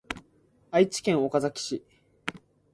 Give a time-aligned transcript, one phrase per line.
[0.71, 1.85] 愛知県岡崎市